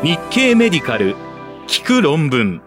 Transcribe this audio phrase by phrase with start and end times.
[0.00, 1.16] 日経メディカル
[1.66, 2.62] 聞く論文。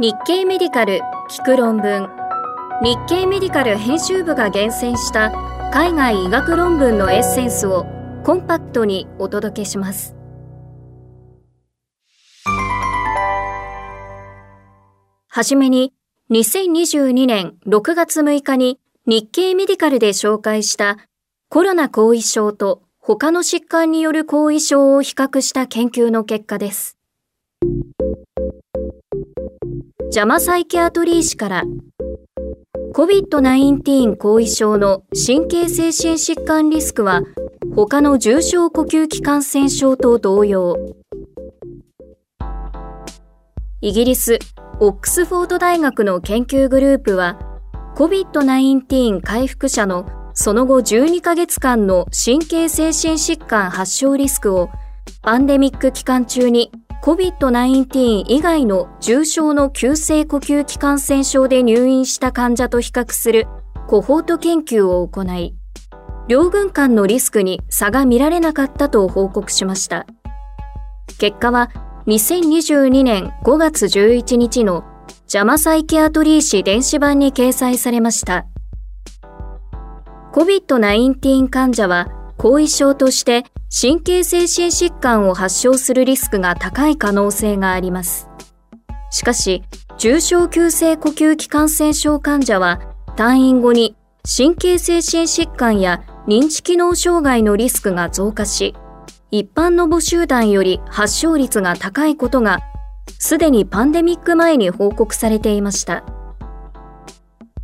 [0.00, 2.08] 日経メディカル聞く論文。
[2.82, 5.30] 日経メディカル編集部が厳選した
[5.74, 7.84] 海外医学論文のエッセンスを
[8.24, 10.16] コンパクトにお届けします。
[15.28, 15.92] はじめに
[16.30, 20.96] 2022年6月6日に日経メディカルで紹介した
[21.50, 26.96] コロナ後遺症と他の疾患による後遺症を比較した研究の結果です。
[30.10, 31.64] ジャマサイケアトリー氏から
[32.94, 37.20] COVID-19 後遺症の神経精神疾患リスクは
[37.76, 40.74] 他の重症呼吸器感染症と同様
[43.82, 44.38] イギリス
[44.80, 47.38] オックスフォード大学の研究グループは
[47.96, 54.68] COVID-19 回復者のその後12ヶ月間の神経精神疾患発症リスクを
[55.22, 56.70] パンデミック期間中に
[57.02, 63.46] COVID-19 以外の重症の急性呼吸器感染症で入院した患者と比較する
[63.86, 65.54] コホート研究を行い、
[66.28, 70.06] 両軍間のリスクに差が見られなかったと報告しました。
[71.18, 71.70] 結果は
[72.06, 74.84] 2022年5月11日の
[75.26, 78.46] ジャマサイケアトリー誌電子版に掲載されました。
[80.34, 88.28] COVID-19 患者は後遺症として神経精神疾患を発症するリスクが高い可能性があります。
[89.12, 89.62] しかし、
[89.96, 92.80] 重症急性呼吸器感染症患者は
[93.16, 93.94] 退院後に
[94.24, 98.74] 神経精神疾患や認知機能障害のリスクが増加し、
[99.30, 102.58] 一般の母集団より発症率が高いことが、
[103.20, 106.04] すでにパンデミック前に報告されていました。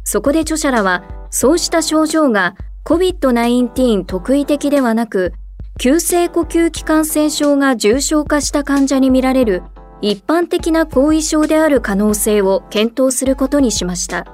[0.05, 5.33] そこで著者らは、そうした症状が COVID-19 特異的ではなく、
[5.79, 9.63] 急性呼吸器感染症が重症化した患者に見られる
[10.03, 14.27] 一般的な後遺症である可能性を検討することにしました。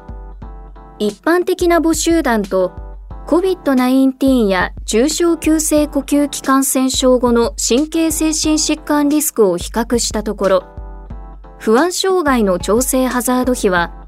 [0.99, 2.73] 一般的な母集団と
[3.27, 10.65] COVID-19 や重症急性呼吸器感染症後の神経精神疾患リスクを比較したところ、
[11.59, 14.06] 不安障害の調整ハザード比は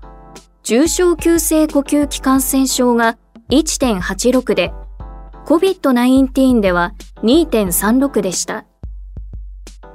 [0.69, 3.17] 重症急性呼吸器感染症が
[3.49, 4.71] 1.86で、
[5.47, 6.93] COVID-19 では
[7.23, 8.67] 2.36でした。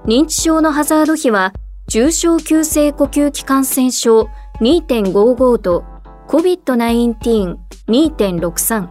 [0.07, 1.53] 認知症のハザード比は、
[1.85, 4.27] 重症急性呼吸器感染症
[4.61, 5.85] 2.55と
[6.27, 8.89] COVID-19.2.63。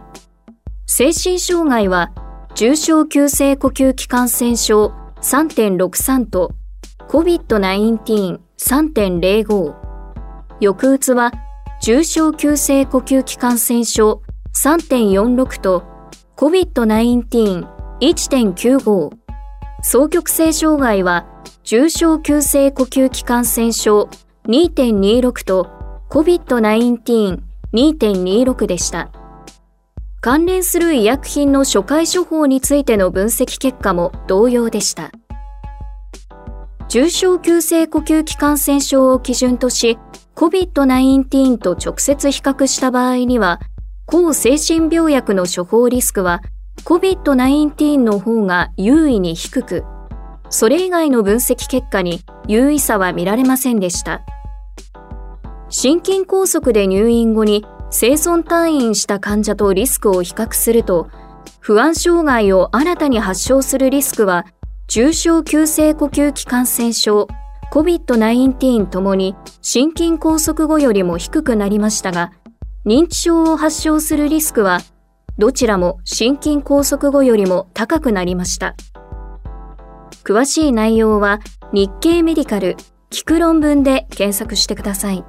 [0.85, 2.13] 精神障害は、
[2.55, 6.53] 重症急性呼吸器感染症3.63と
[7.09, 9.75] COVID-19.3.05。
[10.61, 11.33] 抑うつは
[11.81, 14.21] 重症急性呼吸器感染症
[14.55, 15.83] 3.46と
[16.37, 19.09] COVID-19.1.95
[19.81, 21.25] 双極性障害は
[21.63, 24.09] 重症急性呼吸器感染症
[24.45, 25.67] 2.26と
[26.09, 29.11] COVID-19.2.26 でした。
[30.21, 35.11] 関連する医薬品の初回処方についての分析結果も同様でした。
[36.87, 39.97] 重症急性呼吸器感染症を基準とし、
[40.35, 43.59] COVID-19 と直接比較した場合には、
[44.05, 46.41] 抗精神病薬の処方リスクは
[46.85, 49.83] COVID-19 の方が優位に低く、
[50.49, 54.21] それ以外の分析結果に優位さは見られませんでした。
[55.69, 61.07] 心筋梗塞で入院後に生存退院した患者とリスクを比較すると、
[61.59, 64.45] 不安障害を新たに発症するリスクは
[64.87, 67.27] 重症急性呼吸器感染症
[67.73, 72.31] COVID-19 ともに心筋梗塞後よりも低くなりましたが、
[72.85, 74.81] 認知症を発症するリスクは、
[75.39, 78.75] どちらも心筋梗塞後よりも高くなりました。
[80.23, 81.39] 詳しい内容は
[81.71, 82.77] 日経メディカル
[83.09, 85.25] 聞く論文で検索してください。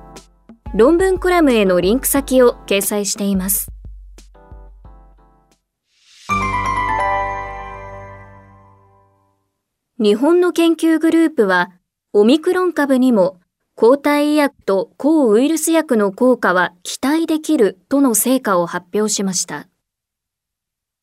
[0.75, 3.71] 論文コラムへのリンク先を掲載しています。
[9.99, 11.71] 日本の研究グループは
[12.17, 13.41] オミクロン株にも
[13.75, 19.67] 抗体医薬と抗ウイルス薬の効果は期待できるとの成果を発表しました。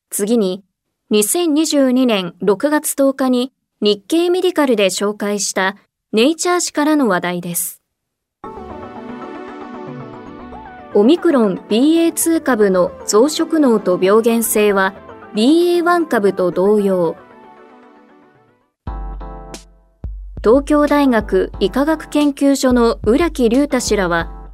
[0.10, 0.64] 次に、
[1.12, 5.76] 2022年6月10日に日経メディカルで紹介した
[6.14, 7.82] ネイチャー誌からの話題です。
[10.94, 14.94] オミクロン BA2 株の増殖能と病原性は
[15.36, 17.18] BA1 株と同様、
[20.44, 24.50] 東京大学医科学研究所の浦木隆太氏らは、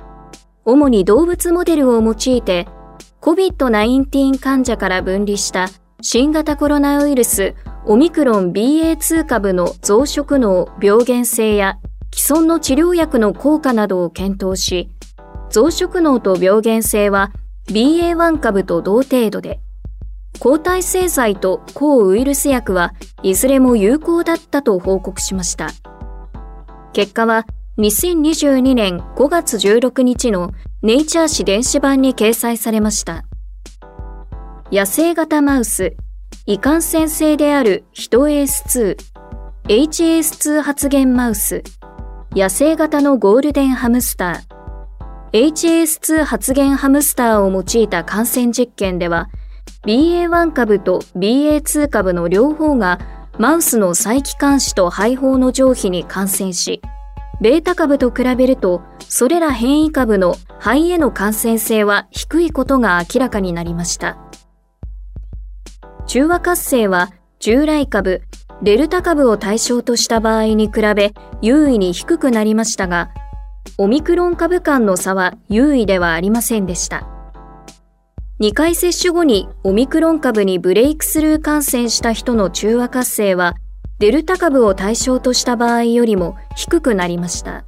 [0.66, 2.68] 主に動物モデルを用いて、
[3.22, 5.70] COVID-19 患者から分離した
[6.02, 7.56] 新型コロナウイルス
[7.86, 11.78] オミクロン BA.2 株の増殖能病原性や
[12.14, 14.90] 既存の治療薬の効果などを検討し、
[15.50, 17.32] 増殖能と病原性は
[17.68, 19.62] BA.1 株と同程度で、
[20.40, 22.94] 抗体製剤と抗ウイルス薬は
[23.24, 25.70] いずれも有効だったと報告しました。
[26.94, 27.46] 結果は
[27.78, 30.52] 2022年5月16日の
[30.82, 33.26] ネイチャー誌電子版に掲載されました。
[34.72, 35.96] 野生型マウス、
[36.46, 38.98] 胃感染性であるヒト AS2、
[39.68, 41.64] HS2 発現マウス、
[42.32, 49.30] 野生型のゴールデンハムスター、HS2 発現ハムスターを用いた感染実験では、
[49.86, 53.00] BA.1 株と BA.2 株の両方が
[53.38, 56.82] マウスの再帰還子と肺胞の上皮に感染し、
[57.40, 64.18] ベータ株と比べると、それら変異株の肺への感染性は低いことが明らかになりました。
[66.08, 68.24] 中和活性は従来株、
[68.64, 73.12] デルタ株を対象とした場合に比べ優位に低くなりましたが、
[73.78, 77.17] オミクロン株間の差は優位ではありませんでした。
[78.40, 83.56] 2回接種後にオミクロン株にブレイクスルー感染した人の中和活性は
[83.98, 87.66] デルタ株を対象とした場合よりも低くなりました。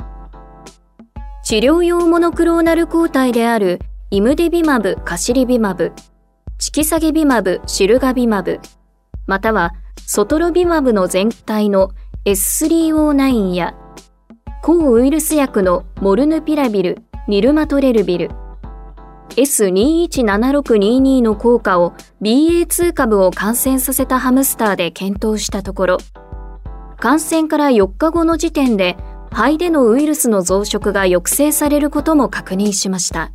[1.44, 3.80] 治療用モノクローナル抗体である
[4.12, 5.92] イムデビマブ、カシリビマブ、
[6.60, 8.60] チキサゲビマブ、シルガビマブ、
[9.26, 9.72] または
[10.06, 11.90] ソトロビマブの全体の
[12.26, 13.74] S3O9 や
[14.62, 18.30] 抗ウイルス薬のモルヌピラビル、ニルマトレルビル、
[19.36, 25.98] S217622 の効果を BA2 株を感染させたハムスターで検討したところ、
[26.98, 28.98] 感染から4日後の時点で
[29.32, 33.32] 肺でのウイルスの増殖が抑制されることも確認しました。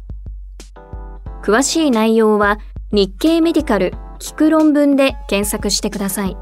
[1.43, 2.59] 詳しい内容は
[2.93, 6.37] 日経メディカル聞く論文で検索してください。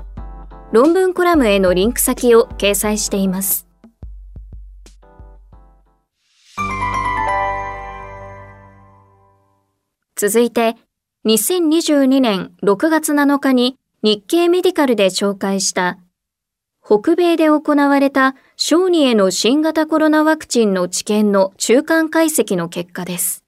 [0.72, 3.71] 論文コラムへのリンク先を掲載しています。
[10.22, 10.76] 続いて、
[11.26, 15.98] 2022年6月7日に日経メディカルで紹介した
[16.80, 23.42] 北米で行われた小児への新型コロナワクチンの治験の中間解析の結果です。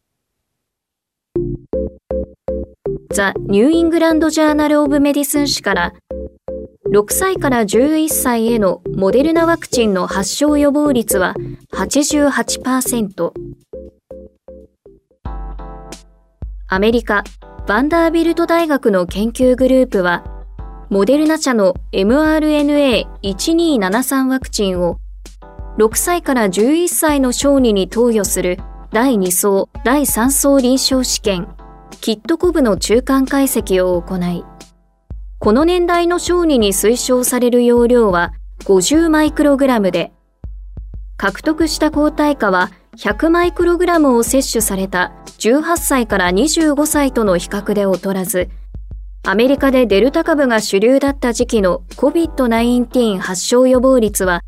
[3.12, 5.94] ザ・ニューイングランド・ジャーナル・オブ・メディスン誌から
[6.92, 11.36] 6歳から11歳へのモデルナワクチンの発症予防率は
[11.72, 13.43] 88%。
[16.74, 17.22] アメリカ、
[17.68, 20.24] バンダービルト大学の研究グループは
[20.90, 24.98] モデルナ社の mRNA1273 ワクチンを
[25.78, 28.58] 6歳から11歳の小児に投与する
[28.90, 31.46] 第2層、第3層臨床試験、
[32.00, 34.44] キットコブの中間解析を行い、
[35.38, 38.32] この年代の小児に推奨される容量は
[38.64, 40.12] 50マイクログラムで、
[41.18, 45.12] 獲得した抗体価は100マイクログラムを摂取された
[45.44, 48.48] 18歳から25歳との比較で劣らず、
[49.26, 54.40] アメリカでデルタ株が主流だった時期の COVID-19 発症予防率は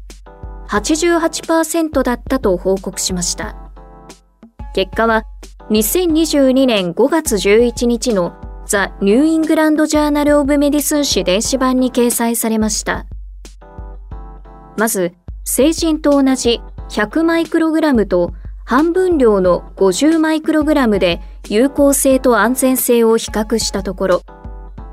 [0.71, 3.57] 88%だったと報告しました。
[4.75, 5.25] 結果は
[5.69, 8.35] 2022年5月11日の
[8.67, 13.05] ザ・ニューイングランド・ジャーナル・オブ・メディスン誌電子版に掲載されました。
[14.79, 15.13] まず、
[15.45, 18.33] 成人と同じ100マイクログラムと
[18.69, 24.23] 半分量の50マイクログラムで有効性と安全性を比較したところ、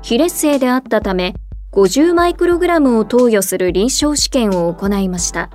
[0.00, 1.34] 非劣性であったため、
[1.72, 5.50] 50マイクログラムを投与する臨床試験を行いました。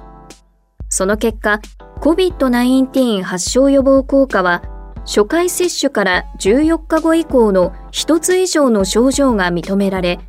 [0.89, 1.61] その結果、
[2.01, 4.63] COVID-19 発症予防効果は、
[5.05, 10.19] 初回接種から14日後以降の1つ以上の症状が認められ、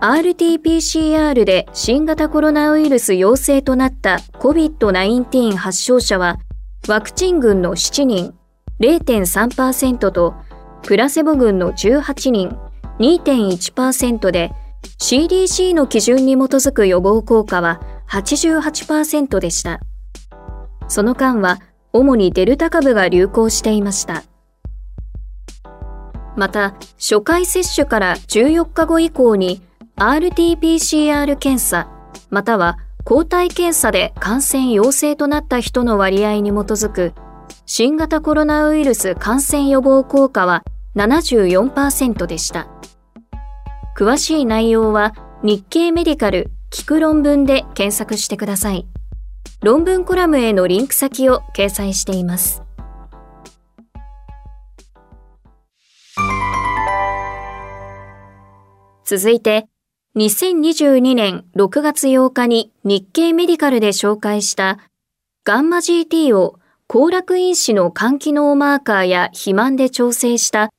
[0.00, 6.40] RT-PCR で新型コロナウイルス陽性となった COVID-19 発症者は、
[6.88, 8.34] ワクチン群の7人、
[8.80, 10.34] 0.3%と、
[10.82, 12.56] プラセボ群の18人、
[12.98, 14.52] 2.1%で
[14.98, 19.80] CDC の基準に基づく予防効果は88%でした。
[20.88, 21.58] その間は
[21.92, 24.22] 主にデルタ株が流行していました。
[26.36, 29.60] また、初回接種から14日後以降に
[29.96, 31.90] RT-PCR 検査、
[32.30, 32.78] または
[33.08, 37.14] 抗体検査で感染陽性となった人の割合に基づく
[37.64, 40.62] 新型コロナウイルス感染予防効果は
[40.94, 42.68] 74%でした。
[43.96, 48.86] 詳しい内容は日経メディカル聞く論文で検索してください。
[49.62, 52.62] 論文コラムへのリンク先を掲載しています。
[59.06, 59.66] 続いて、
[60.16, 64.78] 2022年6月8日に日経メディカルで紹介した
[65.44, 70.70] ガンマ GT を行楽因子の肝機能マーカーや肥満で調整した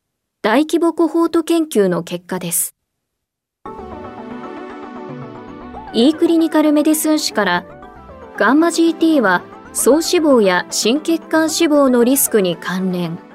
[0.41, 2.75] 大規模コホート研究の結果です。
[5.93, 7.65] E クリニカルメディスン誌から
[8.35, 9.43] ガンマ GT は
[9.73, 13.28] 総脂肪や心血管脂肪のリスクに関連。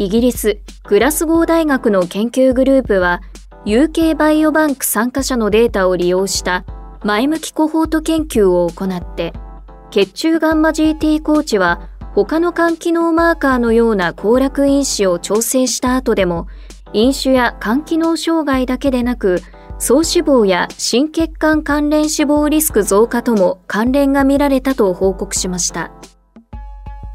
[0.00, 3.20] イギリス・グラスゴー大学の研究グループは
[3.66, 6.64] UK バイオバンク参加者のデータを利用した
[7.04, 9.34] 前向きコホート研究を行って
[9.90, 16.46] 血中ガンマ GT コーチは他の肝機能マーカーのような行楽因子を調整した後でも
[16.94, 19.42] 飲酒や肝機能障害だけでなく
[19.78, 25.92] 総脂肪や心血管関連死亡リスク増加とも関連が見られたと報告しました。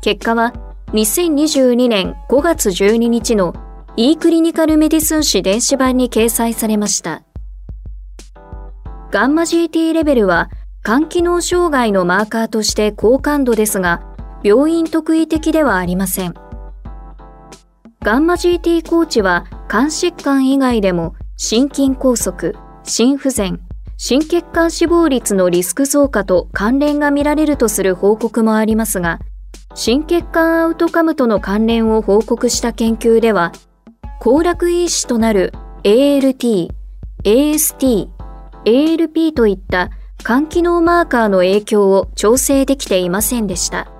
[0.01, 0.53] 結果は
[0.93, 3.53] 2022年5月12日の
[3.97, 7.23] e クリニカルメディスン誌電子版に掲載されました。
[9.11, 10.49] ガンマ GT レベルは
[10.83, 14.03] 肝機能障害のマーカーとして高感度ですが、
[14.43, 16.35] 病院特異的ではありません。
[18.01, 23.59] ガンマ GT コーチは肝疾患以外でも心筋梗塞、心不全、
[23.97, 29.19] 心血管死亡率のリスク増加と関連が見られるとする報告もありますが、
[29.75, 33.51] 心血管アウトカムとの関連を報告した研究では、
[34.21, 35.51] 行楽因子となる
[35.83, 36.69] ALT、
[37.25, 38.07] AST、
[38.63, 43.91] ALP といった肝機能マーカーの影響を調整できていませんでした。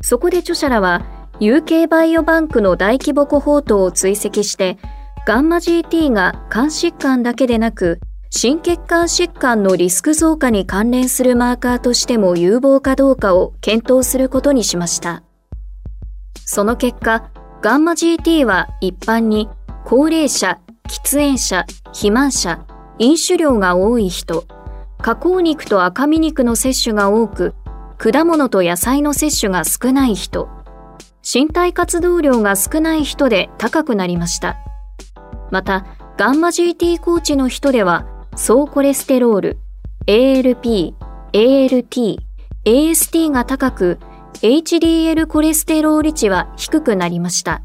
[0.00, 1.04] そこで著者らは
[1.38, 4.78] UK バイオバンクの大規模コホートを追跡して
[5.26, 15.22] ガンマ GT が肝疾患だけでなく心血管疾患のリスク増加に関連するマーカーとしても有望かどうかを検討することにしました。
[16.44, 17.30] その結果、
[17.62, 19.48] ガンマ GT は一般に
[19.84, 22.64] 高齢者、喫煙者、肥満者、
[22.98, 24.44] 飲酒量が多い人、
[25.00, 27.54] 加工肉と赤身肉の摂取が多く、
[27.98, 30.48] 果物と野菜の摂取が少ない人、
[31.22, 34.56] 身体活動量が少ない人で高くなりました。
[35.50, 38.06] また、ガンマ GT コーチの人では、
[38.38, 39.58] 総コレステロール、
[40.06, 40.92] ALP、
[41.32, 42.18] ALT、
[42.66, 43.98] AST が高く、
[44.42, 47.62] HDL コレステロール値は低くなりました。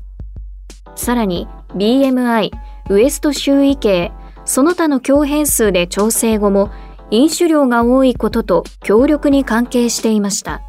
[0.95, 2.51] さらに、BMI、
[2.89, 4.13] ウエスト周囲形、
[4.45, 6.71] その他の強変数で調整後も
[7.09, 10.61] 飲酒量が多いことと強力に関係していました。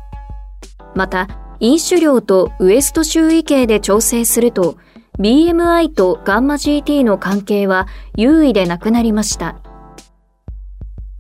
[0.96, 1.28] また、
[1.60, 4.76] 飲酒量とウエスト周囲形で調整すると、
[5.20, 9.61] BMI とガンマ GT の関係は優位でなくなりました。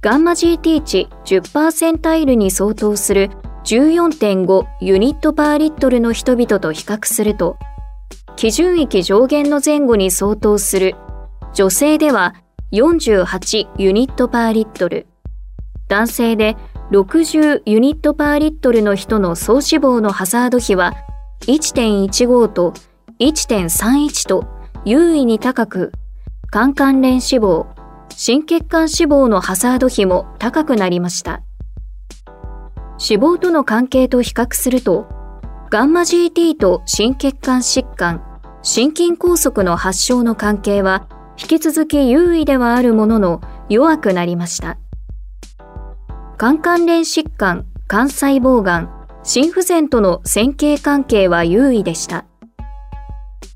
[0.02, 3.30] ガンマ GT 値10%タイルに相当する
[3.62, 7.56] 14.5ユニットパーリットルの人々と比較すると、
[8.34, 10.96] 基準域上限の前後に相当する
[11.54, 12.34] 女性では
[12.72, 15.06] 48ユニットパーリットル、
[15.86, 16.56] 男性で
[16.90, 20.94] 60ユニットパーリットルの人の総脂肪のハザード比は
[21.42, 22.74] 1.15と
[23.20, 24.48] 1.31と
[24.84, 25.92] 優位に高く、
[26.50, 27.81] 肝関連脂肪、
[28.16, 31.42] 心血管脂肪のハザード比も高くなりました。
[32.98, 35.06] 脂肪との関係と比較すると、
[35.70, 38.22] ガンマ GT と心血管疾患、
[38.62, 41.08] 心筋梗塞の発症の関係は
[41.40, 44.78] 引き続き優位ではあるものの弱くなりました。
[46.38, 48.90] 肝関連疾患、肝細胞がん、
[49.24, 52.26] 心不全との線形関係は優位でした。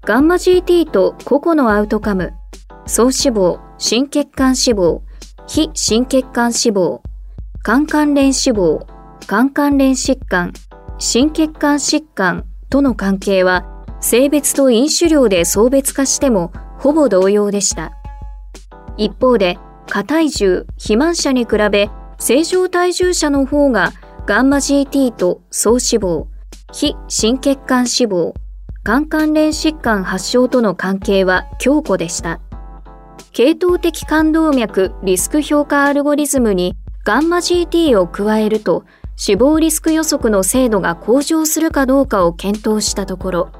[0.02, 2.32] ガンマ GT と個々のアウトカム、
[2.86, 5.02] 総脂肪、心血管脂肪、
[5.46, 7.00] 非心血管脂肪、
[7.62, 8.86] 肝関連脂肪、
[9.28, 10.54] 肝関連疾患、
[10.98, 13.66] 心血管疾患との関係は、
[14.00, 17.92] 性別と飲酒量で相別化してもほぼ同様でした。
[18.96, 23.92] 一方で、過体重、肥満者に比べ、正常体重者の方が
[24.26, 26.24] ガンマ GT と総脂肪、
[26.72, 28.32] 非心血管脂肪、
[28.84, 32.40] 肝関連疾患発症との関係は強固でした。
[33.36, 36.74] 系統的冠動脈リスク評価アルゴリズムに
[37.04, 43.52] ガンマ GT を加えると死亡リスク予測の精度が向上するかどうかを検討したところ、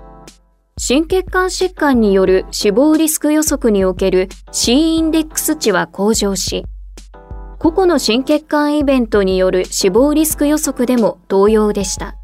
[0.78, 6.64] 心血管疾患による死亡リスク予測における C インデックス値は向上し、
[7.58, 12.16] 個々の心血管イベントによる死亡リスク予測でも同様でした。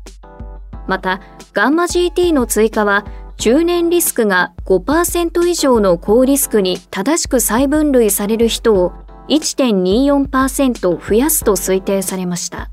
[0.89, 1.21] また、
[1.53, 3.05] ガンマ GT の追加は、
[3.43, 8.93] 中年リスクが5%以上の高リスクに正しく再分類される人を
[9.29, 12.71] 1.24%増やすと推定されました。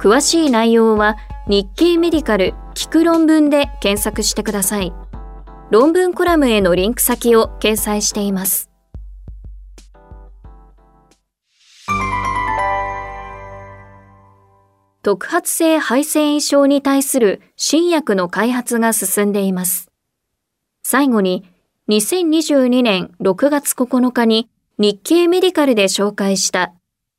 [0.00, 1.14] 詳しい内容は
[1.46, 4.92] 日経メディカル聞く論文で検索してください。
[5.70, 8.73] 論文コラムへのリンク先を掲載しています。
[15.04, 19.90] 特発性肺線維症に対する新薬の開発が進んでいます。
[20.82, 21.44] 最後に、
[21.90, 26.72] 2022年6月9日に日経メディカルで紹介した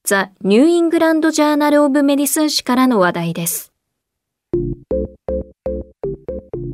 [0.04, 3.72] ザ・ニューイングランド・ジャーナル・オブ・メディスン誌からの話題です。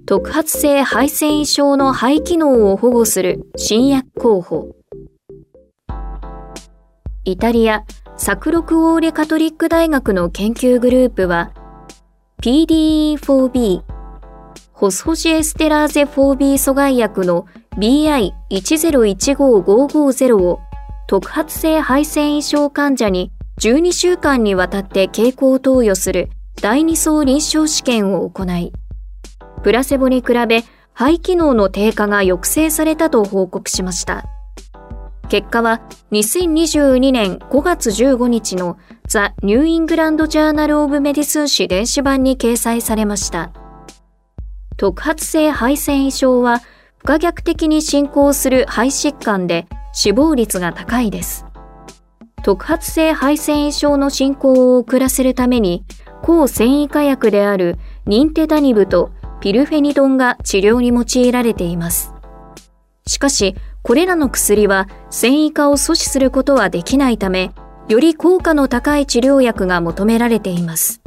[0.05, 4.77] 特発性肺線維症の肺機能を保護する新薬候補。
[7.25, 7.83] イタリア、
[8.23, 11.53] サクロクオーレカトリック大学の研究グループは、
[12.43, 13.81] PDE4B、
[14.73, 17.47] ホスホシエステラーゼ 4B 阻害薬の
[17.79, 20.59] BI1015550 を
[21.07, 26.29] 特発性肺腺異常患者に12週間にわたって経口投与する
[26.61, 28.71] 第2層臨床試験を行い、
[29.63, 30.63] プラセボに比べ
[30.93, 34.25] 肺機能の低下が抑制されたと報告しました。
[35.31, 35.79] 結果は
[36.11, 43.53] 2022年5月15日のザ・ニューイングランド・ジャーナル・オブ・メディスン誌電子版に掲載されました。
[44.75, 46.59] 特発性肺線維症は
[46.97, 51.45] 不可逆的に進行する肺疾患で死亡率が高いです。
[52.43, 55.85] 特発性肺線維症の進行を遅らせるために
[56.23, 62.13] 抗線維化薬であるニンテダニブとピルフェニドンが治療に用いられています。
[63.07, 67.51] しかし、これらの薬は繊維化を阻止することはできないため、
[67.87, 71.01] より効果の高い治療薬が求められています。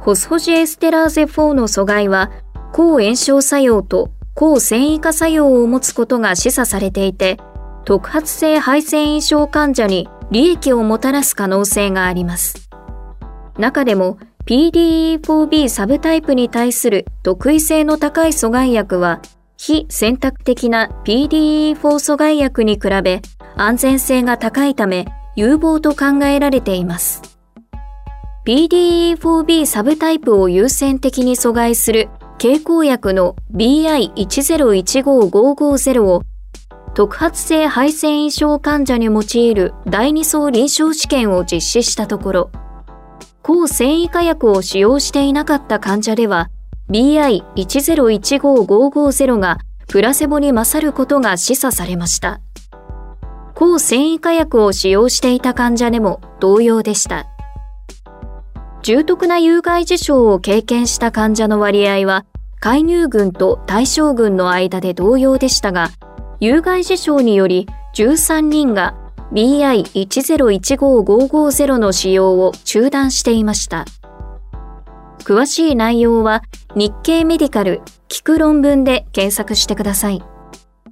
[0.00, 2.30] ホスホジエステラーゼ4の阻害は、
[2.72, 7.38] 抗炎症作用と抗繊維化作用を持つことが示唆されていて、
[7.84, 12.68] 特発性肺腺異症患者に利益をもたらす可能性があります。
[13.56, 19.20] 中でも PDE4B サブタイプに対する特異性の高い阻害薬は
[19.56, 23.22] 非選択的な PDE4 阻害薬に比べ
[23.56, 25.06] 安全性が高いため
[25.36, 27.22] 有望と考えられています。
[28.46, 36.22] PDE4B サブタイプを優先的に阻害する経口薬の BI1015550 を
[36.94, 42.50] 特発性肺腺異常患者に用いる第2層臨床試験を実施したところ、
[43.42, 46.48] 抗繊維化薬を使用していなかった患者では
[46.90, 52.40] BI1015550 がプラセボに勝ることが示唆されました。
[53.54, 57.26] 抗繊維化薬を使用していた患者でも同様でした。
[58.82, 62.26] 重篤な有害事象を経験した患者の割合は、
[62.60, 65.90] 介入群と対象群の間で同様でしたが、
[66.40, 68.94] 有害事象により13人が
[69.32, 73.86] BI1015550 の使用を中断していました。
[75.24, 76.42] 詳しい内容は
[76.76, 80.22] 日経メディカル聞く論文で検索してください。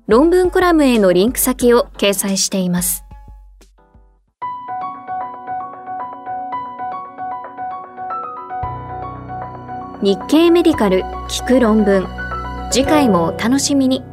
[0.07, 3.05] 論文コラムへのリンク先を掲載しています。
[10.03, 12.09] 日経メディカル聞く論文。
[12.71, 14.12] 次回もお楽しみに。